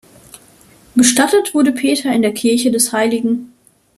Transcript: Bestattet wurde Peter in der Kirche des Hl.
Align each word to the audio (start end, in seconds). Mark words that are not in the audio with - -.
Bestattet 0.95 1.53
wurde 1.53 1.71
Peter 1.71 2.11
in 2.11 2.23
der 2.23 2.33
Kirche 2.33 2.71
des 2.71 2.91
Hl. 2.91 3.45